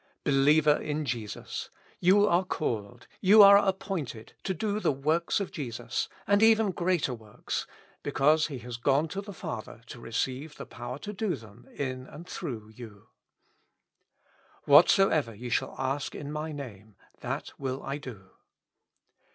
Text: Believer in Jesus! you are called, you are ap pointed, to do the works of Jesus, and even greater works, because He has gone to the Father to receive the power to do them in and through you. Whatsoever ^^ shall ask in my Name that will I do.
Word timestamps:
Believer 0.23 0.77
in 0.77 1.05
Jesus! 1.05 1.69
you 1.99 2.27
are 2.27 2.43
called, 2.43 3.05
you 3.19 3.43
are 3.43 3.55
ap 3.59 3.77
pointed, 3.77 4.33
to 4.43 4.51
do 4.51 4.79
the 4.79 4.91
works 4.91 5.39
of 5.39 5.51
Jesus, 5.51 6.09
and 6.25 6.41
even 6.41 6.71
greater 6.71 7.13
works, 7.13 7.67
because 8.01 8.47
He 8.47 8.57
has 8.65 8.77
gone 8.77 9.07
to 9.09 9.21
the 9.21 9.31
Father 9.31 9.81
to 9.85 9.99
receive 9.99 10.55
the 10.55 10.65
power 10.65 10.97
to 10.97 11.13
do 11.13 11.35
them 11.35 11.67
in 11.71 12.07
and 12.07 12.27
through 12.27 12.69
you. 12.73 13.09
Whatsoever 14.63 15.33
^^ 15.33 15.51
shall 15.51 15.75
ask 15.77 16.15
in 16.15 16.31
my 16.31 16.51
Name 16.51 16.95
that 17.19 17.51
will 17.59 17.83
I 17.83 17.99
do. 17.99 18.31